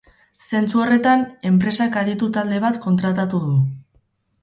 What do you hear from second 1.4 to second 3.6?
enpresak aditu talde bat kontratatu du.